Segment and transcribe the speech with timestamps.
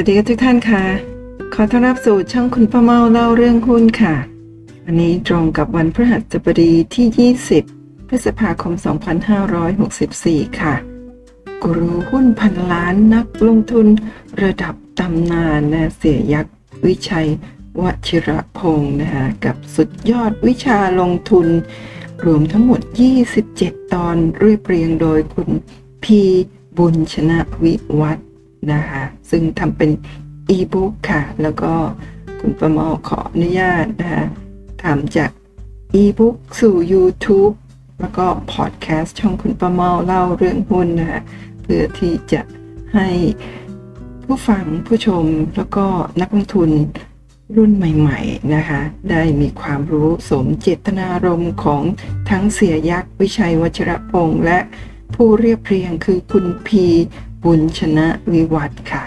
[0.00, 0.84] วัสดีทุกท่านค่ะ
[1.54, 4.14] ขอต้อนรับสู่ช่องคุณป้าเมาเล่าเรื่องหุ้นค่ะ
[4.84, 7.32] วันนี้ตรงกับวันพฤหัสบดีที่
[7.72, 8.72] 20 พฤษภาคม
[9.86, 10.74] 2564 ค่ะ
[11.62, 13.86] กูรูหุ้นพันล้านนักลงทุน
[14.42, 16.54] ระดับตำนานนะเสียยักษ์
[16.86, 17.28] วิชัย
[17.80, 21.46] วชิระพงศ์นะคะกับสุดยอดวิชาลงทุน
[22.24, 22.80] รวมทั้งหมด
[23.36, 25.48] 27 ตอนเรียบเรียงโดยคุณ
[26.04, 26.20] พี
[26.76, 28.18] บุญชนะวิวัฒ
[28.72, 29.90] นะคะซึ่งทำเป็น
[30.48, 31.72] อีบุ๊กค่ะ แล้วก็
[32.40, 34.24] คุณประมอขออนุญาตนะคะ
[34.82, 35.30] ทำจาก
[35.94, 37.54] อีบุ๊กสู่ YouTube
[38.00, 41.20] แล้วก็พอดแคสต์ช่องคุณประมาเล่าเรื่องหุ้นนะคะ
[41.62, 42.40] เพื่อที่จะ
[42.94, 43.08] ให้
[44.24, 45.24] ผู้ฟังผู้ชม
[45.56, 45.86] แล้วก็
[46.20, 46.70] นักลงทุน
[47.56, 51.82] รุ่นใหม่ๆนะคะได้มีความรู้สมเจตนารมณ์ของ
[52.30, 54.58] ทั้งเสียยักษ์วิชัยวชระพงษ์และ
[55.14, 56.86] ผู้เรียบเรียงคือคุณพี
[57.44, 59.04] บุญชนะวิวัฒค่ะ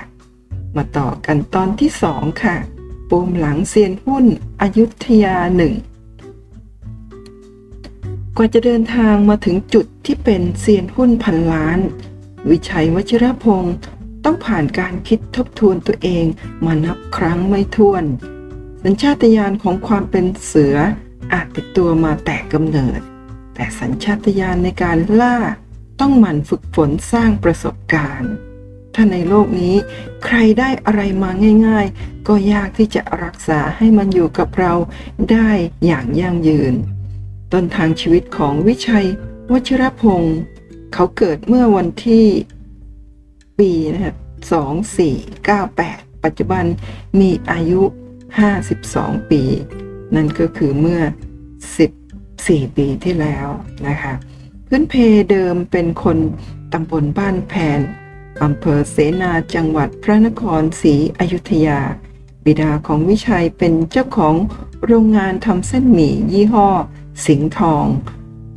[0.75, 2.55] มาต่อกันตอนที่สองค่ะ
[3.09, 4.25] ปูมหลังเซียนหุ้น
[4.61, 5.73] อยุธยาหนึ่ง
[8.37, 11.79] กว่าจะเดินทางมาถึงจุดที่เป็นเซียนหุ้นพันล้าน
[12.49, 13.75] วิชัยวชิรพงศ์
[14.23, 16.25] ต้องผ่านการคิดทบทวนตัวเอง
[16.65, 18.03] มานับครั้งไม่ถ้วน
[18.83, 20.75] สัญชาตญาณของความเป็นเสือ
[21.33, 22.99] อาจติดตัวมาแต่กำเนิด
[23.55, 25.35] แต่สัญชาตญาณในการล่า
[26.02, 28.33] ต้องหมั่นฝึกฝนสร้างประสบการณ์
[28.95, 29.75] ถ้าในโลกนี้
[30.25, 31.31] ใครได้อะไรมา
[31.67, 34.73] ง่าย ๆ ก็ยากที่จะรักษาให้มันอยู่กับเรา
[35.31, 35.49] ได้
[35.85, 36.73] อย่างยั่งยืน
[37.53, 39.08] ต้นทางชีวิตของวิชัย
[39.52, 40.39] วชิรพงศ์
[40.93, 42.25] เขาเกิดเมื่อวันที่
[43.59, 44.15] ปีนะครับ
[45.39, 46.63] 2498 ปัจจุบัน
[47.19, 47.81] มีอายุ
[48.55, 49.43] 52 ปี
[50.15, 51.02] นั่นก็คือเมื่อ
[51.89, 53.47] 14 ปีที่แล้ว
[53.88, 54.13] นะคะ
[54.73, 54.95] พื้นเพ
[55.31, 56.17] เดิมเป็นคน
[56.73, 57.80] ตำบลบ้านแพน
[58.44, 61.80] อำเภอเสนาจังหวัดพระนครศรีอยุธยา
[62.45, 64.36] บิดาของวิชัยเป็นเจ้าของ
[64.86, 66.70] โรงงานทำเส้นหมี่ยี่ห้อ
[67.26, 67.86] สิงห์ทอง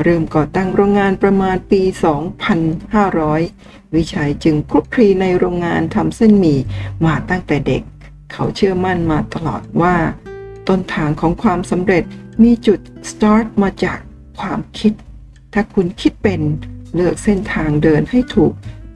[0.02, 1.82] เริ่มก่อตั้งโรงงานประมาณปี
[2.68, 6.58] 2500 วิชัยจึงคลุกคลีในโรงงานทำเส้นหมี่
[7.04, 7.82] มาตั้งแต่เด็ก
[8.32, 9.96] เขาเชื่อมั่นมาตลอดว่า
[10.68, 12.04] ต้นทางของความสำเร็จ
[12.42, 12.78] มีจุด
[13.10, 13.98] สตาร์ทมาจาก
[14.40, 14.94] ความคิด
[15.54, 16.40] ถ้าคุณคิดเป็น
[16.94, 18.52] เลือกเส้นทางเดินให้ถูก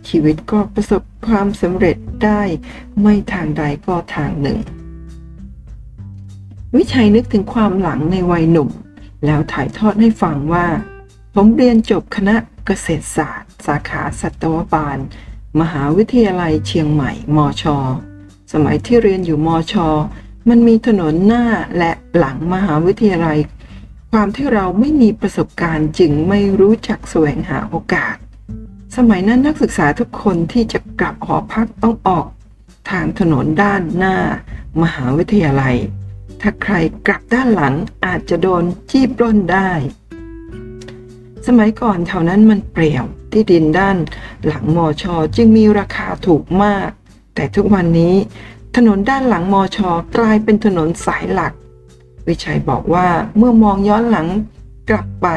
[0.08, 2.42] ชีวิตก็ประสบความสำเร็จได้
[3.00, 4.58] ไม่ทางใดก็ทางหนึ่ง
[6.76, 8.68] วิชัยนึกถึงความหลังในวัยหนุ่ม
[9.24, 10.66] แล้วถ่ายทอดให้ฟังว่า
[11.34, 12.36] ผมเรียนจบคณะ
[12.66, 14.98] เกษตรศาสตร์ สาขาสัตวบาล
[15.60, 17.64] มหาวิทยาลัยเชียงใหม่ มช
[18.52, 19.74] สมัยที่เรียนอยู่มช
[20.48, 21.44] มันมีถนนหน้า
[21.78, 23.38] และหลังมหาวิทยาลัย
[24.12, 28.16] ความที่เราไม่มีประสบการณ์จึงไม่รู้จักแสวงหาโอกาส
[28.96, 32.26] สมัยนั้นนักศึกษาทุกคนที่จะกลับหอพักต้องออก
[32.90, 34.16] ทางถนนด้านหน้า
[34.82, 35.76] มหาวิทยาลัย
[36.40, 36.74] ถ้าใคร
[37.06, 37.74] กลับด้านหลัง
[38.04, 39.70] อาจจะโดนจี้ปล้นได้
[41.46, 43.96] สมัยก่อนแถวนั้นมันเปรี่ยวที่ดินด้าน
[44.46, 46.88] หลังมอชอจึงมีราคาถูกมาก
[47.34, 48.14] แต่ทุกวันนี้
[48.76, 51.52] ถนนด้านหลังมอชอกลายเป็นถนนสายหลัก
[52.28, 54.28] วิชัยบอกว่าเมื่อมองย้อนหลัง
[54.90, 55.28] กลับไป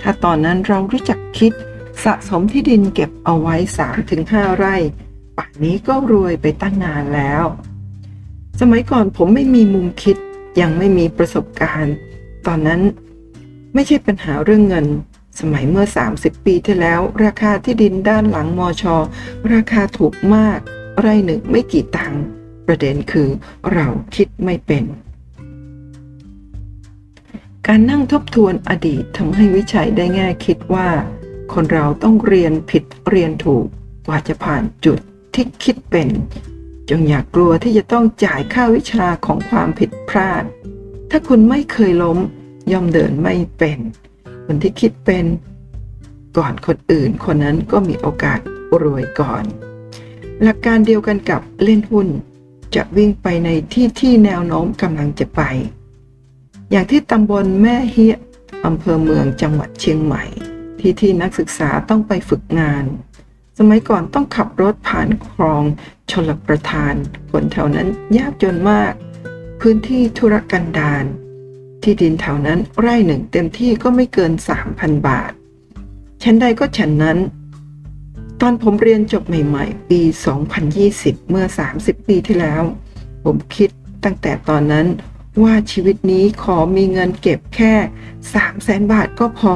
[0.00, 1.52] ถ้าตอนนั้นเรารู้จักคิด
[2.04, 3.56] สะสมที่ดินเก็บเอาไว้
[4.06, 4.76] 3-5 ไร่
[5.36, 7.44] ป่านนี้ก็รวยไปตั้งนานแล้ว
[8.60, 10.16] สมัยก่อนผมไม่มีมุมคิด
[10.60, 11.94] ยังไม่มีประสบการณ์
[12.46, 12.80] ตอนนั้น
[13.74, 14.86] ไม่ใช่ปัญหาเรื่องเงิน
[15.40, 15.86] สมัยเมื่อ
[16.16, 18.96] 30 ปีที่แล้ว ราคาที่ดินด้านหลังมอชอ
[19.52, 20.58] ราคาถูกมาก
[21.00, 22.22] ไร่หนึ่งไม่กี่ตังค์
[22.66, 23.28] ประเด็นคือ
[23.72, 24.84] เราคิดไม่เป็น
[27.68, 30.88] การนั่งทบทวนอดีตทำให้วิชัยได้แง่คิดว่า
[31.52, 33.66] คนเราต้องเรียนผิดเรียนถูก
[34.06, 34.98] กว่าจะผ่านจุด
[35.34, 36.08] ที่คิดเป็น
[36.90, 40.44] จงอย่ากกลัวที่จะต้องจ่ายค่าวิชาของความผิดพลาด
[41.10, 42.18] ถ้าคุณไม่เคยล้ม
[42.72, 43.78] ย่อมเดินไม่เป็น
[44.44, 45.26] คนที่คิดเป็น
[46.36, 48.40] ก่อนคนอื่นคนนั้นก็มีโอกาส
[48.82, 49.44] รวยก่อน
[50.42, 52.08] หลักการเดียวกันกับเล่นหุ้น
[52.74, 55.42] จะวิ่งไปในที่ที่แนวโน้มกำลังจะไป
[56.74, 58.16] อย่างที่ตำบลแม่เฮีย
[58.66, 60.24] อำเภอเมืองจังหวัดเชียงใหม่
[60.78, 62.84] ที่ที่นักศึกษาต้องไปฝึกงาน
[63.58, 65.62] สมัยก่อนต้องขับรถผ่านคลอง
[66.10, 66.94] ชลประทาน
[67.30, 68.92] คนแถวนั้นยากจนมาก
[69.60, 71.04] พื้นที่ธุรกันดาร
[71.82, 74.32] ที่ดินแถวนั้นไร่หนึ่งเต็มที่ก็ไม่เกิน
[74.68, 75.32] 3,000 บาท
[76.22, 77.18] ฉันใดก็ฉันนั้น
[78.40, 80.00] ตอนผมเรียนจบใหม่ๆ ปี
[80.64, 82.62] 2020 เมื่อ 30 ปีที่แล้ว
[83.24, 83.68] ผมคิด
[84.04, 84.88] ตั้งแต่ตอนนั้น
[85.42, 87.74] ว่าชีวิตนี้ขอมีเงินเก็บแค่
[88.08, 89.54] 3 0 0แสนบาทก็พอ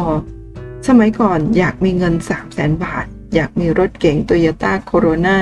[0.89, 5.39] สมัยก่อนอยากมีเงิน3 0 0แสนบาท อยากมีรถเก๋งโตโยต้าโคโรนา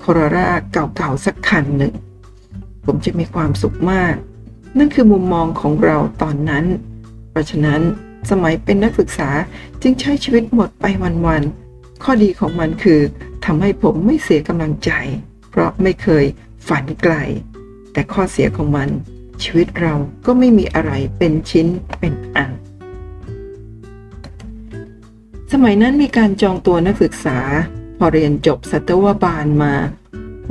[0.00, 1.94] โคโรราเก่าๆสักคันหนึ่ง
[2.84, 4.14] ผมจะมีความสุขมาก
[4.78, 6.64] นั่นคือมุมมองของเราตอนนั้น
[7.30, 7.80] เพราะฉะนั้น
[8.30, 9.30] สมัยเป็นนักศึกษา
[9.82, 10.84] จึงใช้ชีวิตหมดไป
[11.26, 13.00] วันๆ ข้อดีของมันคือ
[13.44, 14.90] ทำให้ผมไม่เสียกำลังใจ
[15.50, 16.24] เพราะไม่เคย
[16.68, 17.14] ฝันไกล
[17.92, 18.88] แต่ข้อเสียของมัน
[19.42, 19.94] ชีวิตเรา
[20.26, 21.66] ก็ไม่มีอะไรเป็นชิ้น
[21.98, 22.50] เป็นอัน
[25.52, 27.38] สมัยนั้นมีการจองตัวนักศึกษา
[27.98, 29.74] พอเรียนจบสัตวบาลมา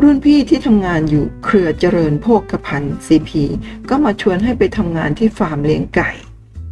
[0.01, 3.44] รุ่นพี่ที่ทำงานอยู่เครือเจริญโภคภัณฑ์ซีพี
[3.89, 6.12] ก็มาชวนให้ไปทำงานที่ฟาร์มเลี้ยงไก่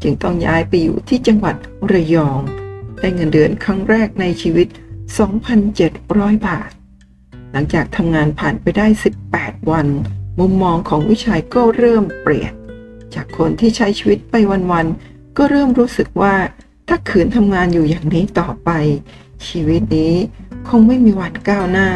[0.02, 1.56] จึงต้องย้ายไปอยู่ที่จังหวัด
[1.92, 2.42] ระยอง
[3.00, 4.68] ได้เงินเดือนครั้งแรกในชีวิต
[5.57, 6.72] 2,700 บาท
[7.52, 8.88] หลังจากทำงานผ่านไปได้
[9.28, 9.88] 18 วัน
[10.42, 12.54] มุมมองของวิชัยก็เริ่มเปลี่ยน
[13.14, 14.36] จากคนที่ใช้ชีวิตไป
[14.72, 16.36] วันๆ ก็เริ่มรู้สึกว่า
[16.88, 18.70] ถ้าขืนทำงานอยู่อย่างนี้ต่อไป
[19.48, 20.16] ชีวิตนี้
[20.68, 21.90] คงไม่มีวันก้าวหน้า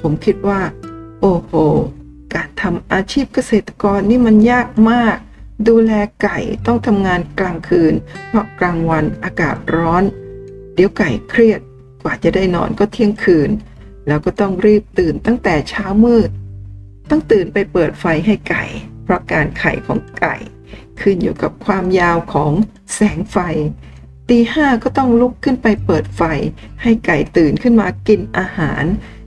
[0.00, 0.60] ผมคิดว่า
[1.20, 1.52] โอ้โห
[2.34, 5.16] การทำอาชีพเกษตรกรนี่มันยากมาก
[5.68, 5.92] ดูแล
[6.22, 7.94] ไก่ต้องทำงานกลางคืน
[8.28, 10.04] เพราะกลางวันอากาศร้อน
[10.74, 11.60] เดี๋ยวไก่เครียด
[12.02, 13.50] กว่าจะได้นอนก็เที่ยงคืน
[14.06, 16.30] แล้วก็ต้องรีบตื่นตั้งแต่เช้ามืด
[17.10, 18.64] ต้องตื่นไปเปิดไฟให้ไก่
[19.04, 20.36] เพราะการไข่ของไก่
[21.00, 22.52] ขึ้นอยู่กับความยาวของ
[22.94, 23.36] แสงไฟ
[24.28, 26.22] ตีห้าก็ต้องลุกขึ้นไปเปิดไฟ
[26.82, 28.84] ให้ไก่ตื่นขึ้นมากินอาหาร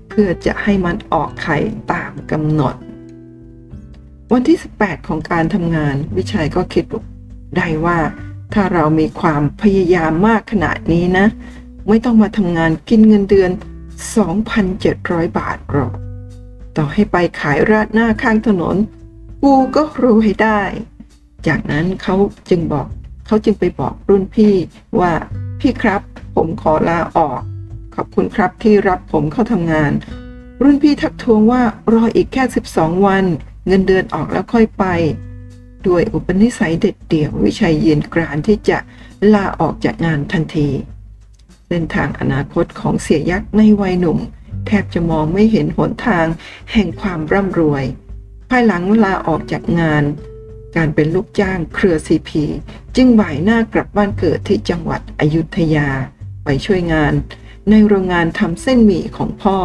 [0.09, 1.57] เพื่อจะให้มันออกไข่
[1.91, 2.75] ตามกำหนด
[4.31, 6.85] วันที่ 18 ของการทำงานวิชัยก็คิด
[7.57, 7.99] ได้ว่า
[8.53, 11.27] ถ้าเรามีความพยายามมากขนาดนี้นะ
[11.87, 13.51] ไม่ต้องมาทำงานกินเงินเดือน
[14.43, 15.93] 2,700 บาทหรอก
[16.81, 18.75] ต่อให้ไปขายราดหน้าข้างถนน
[19.43, 20.61] กูก็รู้ให้ได้
[21.47, 22.15] จากนั้นเขา
[22.49, 22.87] จึงบอก
[23.25, 24.53] เขาจึงไปบอกรุ่นพี่
[24.99, 25.11] ว่า
[25.59, 26.01] พี่ครับ
[26.35, 27.41] ผมขอลาออก
[27.95, 29.91] ขอบคุณครับที่รับผมเข้าทำงาน
[30.63, 31.61] รุ่นพี่ทักท้วงว่า
[31.93, 32.43] รออีกแค่
[32.73, 33.25] 12 วัน
[33.67, 34.85] เงินเดือนออกแล้วค่อยไป
[35.87, 38.77] ด้วยอุปนิสัยเด็ดเดี่ยววิชัยเยืนกรานที่จะ
[39.33, 40.69] ลาออกจากงานทันที
[41.67, 44.19] เส้นทางอนาคตของเสียยักษ์ในวัยหนุ่ม
[44.69, 46.27] แทบจะมองไม่เห็นหนทาง
[46.73, 47.83] แห่งความร่ำรวย
[48.49, 50.03] ภายหลังลาออกจากงาน
[50.75, 52.43] การเป็นลูกจ้างเครือซีพี
[52.95, 55.89] จึงบ่ายหน้ากลับบ้านเกิดที่จังหวัดอยุธยา
[56.45, 57.13] ไปช่วยงาน
[57.69, 59.57] ในโรงงานทำเส้นหมี่ของพ่อ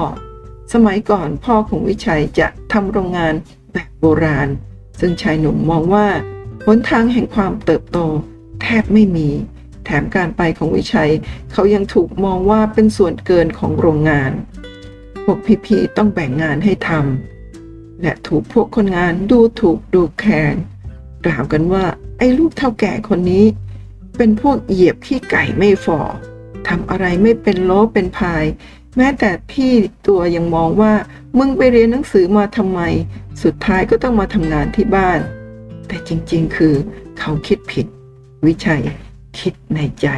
[0.72, 3.34] สมัยก่อนพ่อของวิชัยจะทำโรงงาน
[3.72, 4.48] แบบโบราณ
[5.00, 6.06] ซึ่งชายหนุ่มมองว่า
[6.66, 7.98] หนทางแห่งความเติบโต
[8.62, 9.28] แทบไม่มี
[9.84, 11.10] แถมการไปของวิชัย
[11.52, 14.32] เขายังถูกมองว่าเป็นส่วนเกินของโรงงาน
[15.24, 20.56] พวกพี่ๆต้องแบ่งงานให้ทำและถูกพวกคนงานดูถูกดูแคลน
[21.24, 21.84] กล่าวกันว่า
[22.18, 23.44] ไอ้ลูกเท่าแก่คนนี้
[24.16, 26.00] เป็นพวกเหยียบขี้ไก่ไม่ฝ่อ
[26.68, 28.44] ทำอะไรไม่เป็นโลเป็นพาย
[28.96, 29.72] แม้แต่พี่
[30.06, 30.94] ตัวยังมองว่า
[31.38, 32.80] มึงไปเรียนหนังสือมาทำไม
[33.42, 35.20] สุดท้ายก็ต้องมาทำงานที่บ้าน
[35.86, 36.74] แต่จริงๆ คือ
[37.18, 37.86] เขาคิดผิด
[38.46, 38.82] วิชัย
[39.38, 40.08] คิดในใจ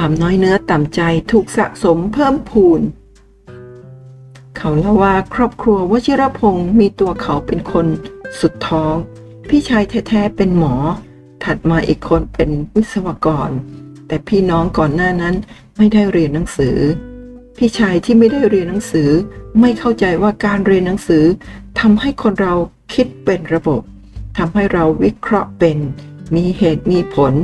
[0.00, 1.00] ความน้อยเนื้อต่ำใจ
[1.32, 2.80] ถูกสะสมเพิ่มพูน
[4.56, 7.86] เขาเล่าว่าครอบครัววชิรพงศ์มีตัวเขาเป็นคน
[8.40, 8.94] สุดท้อง
[9.48, 10.74] พี่ชายแท้ๆเป็นหมอ
[11.44, 13.50] ถัดมาอีกคนเป็นวิศวกร
[14.06, 15.34] แต่พี่น้องก่อนหน้านั้น
[15.76, 16.76] ไม่ได้เรียนหนังสือ
[17.56, 19.10] พี่ชายที่ไม่ได้เรียนหนังสือ
[19.60, 21.24] ไม่เข้าใจว่าการเรียนหนังสือ
[21.80, 22.54] ทำให้คนเรา
[22.94, 23.80] คิดเป็นระบบ
[24.38, 25.78] ทำให้เราวิเคราะห์เป็น
[26.34, 27.34] มีเหตุมีผล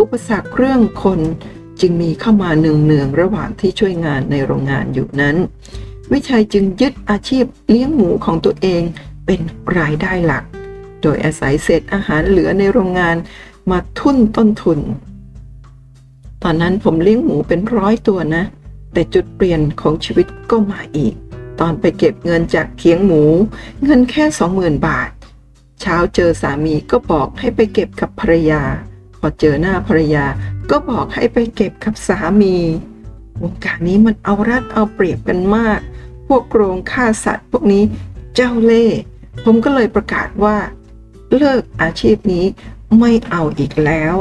[0.00, 1.20] อุปสรรคเรื่องคน
[1.86, 5.36] จึงมีเข้ามาเนืองๆระหว่างที่ช่วยงานในโรงงานอยู่นั้น
[6.12, 8.82] วิชัยจึงยึดอาชีพเลี้ยงหมูของตัวเอง
[9.26, 9.40] เป็น
[9.78, 10.44] รายได้หลัก
[11.02, 13.16] โดยอาศัยเศษอาหารเหลือในโรงงาน
[13.70, 14.78] มาทุ่นต้นทุน
[16.42, 18.44] ตอนนั้นผมเลี้ยงหมูเป็นร้อยตัวนะ
[18.92, 21.14] แต่จุดเปลี่ยนของชีวิตก็มาอีก
[21.60, 23.22] ตอนไปเก็บเงินจากเคียงหมู
[23.84, 25.10] เงินแค่สองหมื่นบาท
[25.80, 28.62] เช้าเจอสามีก็บอกให้ไปเก็บกับภรรยา
[29.20, 30.24] พอเจอหน้าภรรยา
[30.70, 32.56] ก็บอกให้ไปเก็บกับสามี
[33.42, 35.80] วงการนี้มันเอารัดเอาเปรียบกันมาก
[36.26, 37.82] พวกโรงฆ่าสัตว์พวกนี้
[38.34, 38.98] เจ้าเล่ห์
[39.44, 40.56] ผมก็เลยประกาศว่า
[41.36, 42.44] เลิกอาชีพนี้
[42.98, 44.16] ไม่เอาอีกแล้ว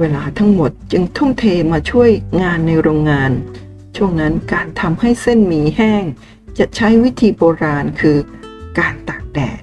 [0.00, 2.10] เวลาทั้งหมดจึงทุ่มเทมาช่วย
[2.42, 3.30] งานในโรงงาน
[3.96, 6.04] ช่วงนั้นการทำให้เส้นหมี่แห้ง
[6.58, 8.18] จะใช้วิธีโบราณคือ
[8.78, 9.60] การตากแดด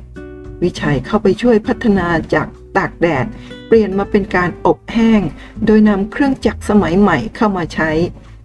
[0.63, 3.25] วิชัยเข้าไปช่วยพัฒนาจากตากแดด
[3.67, 5.21] เปลี่ยนมาเป็นการอบแห้ง
[5.65, 7.91] โดยนำเครื่องจักรสมัยใหม่เข้ามาใช้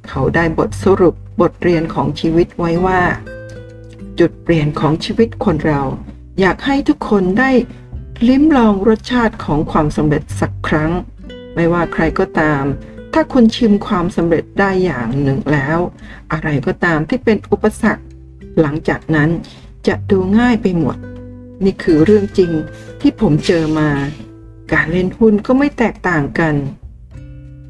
[0.09, 3.03] เขาได้บทสรุปบทเรียนของชีวิตไว้ว่า
[4.19, 5.83] จุดเปลี่ยนของชีวิตคนเรา
[6.41, 7.51] อยากให้ทุกคนได้
[8.29, 10.93] ลิ้มลองรสชาติของความสำเร็จสักครั้ง
[11.55, 12.65] ไม่ว่าใครก็ตาม
[13.13, 15.79] ถ้าคุณชิมความสำเร็จได้อย่างหนึ่งแล้ว
[16.33, 18.03] อะไรก็ตามที่เป็นอุปสรรค
[18.61, 19.31] หลังจากนั้น
[19.87, 20.97] จะดูง่ายไปหมด
[21.65, 22.53] นี่คือเรื่องจริง
[23.01, 23.91] ที่ผมเจอมา
[24.73, 26.55] การเล่นหุ้นก็ไม่แตกต่างกัน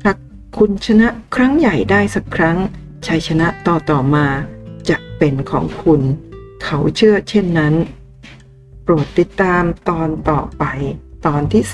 [0.02, 0.12] ถ้า
[0.58, 2.58] คุณชนะครั้งใหญ่ได้สักครั้ง
[3.06, 4.26] ชัยชนะต่อต่อมา
[4.88, 6.00] จะเป็นของคุณ
[6.62, 7.74] เขาเชื่อเช่นนั้น
[8.82, 10.64] โปรดติดตามตอนต่อไป
[11.26, 11.64] ตอนที่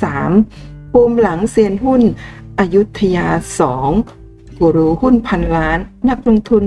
[0.43, 2.03] 3ปูมิหลังเซียนหุ้น
[2.59, 3.29] อยุธยา
[3.93, 5.79] 2 กูรูหุ้นพันล้าน
[6.09, 6.65] นักลงทุน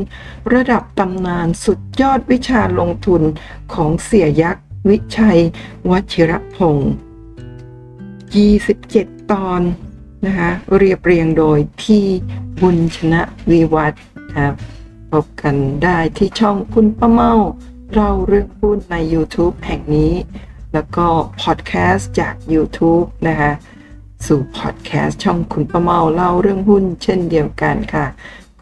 [0.53, 3.21] ระดับตำนานสุดยอดวิชาลงทุน
[3.73, 5.39] ของเสียยักษ์ วิชัย
[5.89, 6.91] วชิรพงศ์
[8.37, 9.61] 27 ตอน
[10.25, 12.05] นะคะเรียบเรียงโดยที่
[12.61, 14.01] บุญชนะวีวัฒน์
[14.35, 14.53] ครับ
[15.11, 17.33] พบกันได้ที่ช่องคุณป้าเมา
[17.93, 20.13] เล่าเรื่องหุ้นใน YouTube แห่งนี้
[20.73, 21.07] แล้วก็
[21.41, 23.51] พอดแคสต์จาก YouTube นะคะ
[24.25, 28.05] สู่พอดแคสต์ช่องคุณป้าเมาเล่าเรื่องหุ้นเช่นเดียวกันค่ะ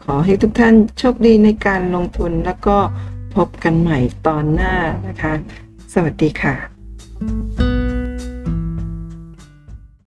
[0.02, 2.76] ขอให้ทุกท่านโชคดีในการลงทุนแล้วก็
[3.34, 4.74] พบกันใหม่ตอนหน้า
[5.08, 5.32] นะคะ
[5.92, 7.67] สวัสดีค่ะ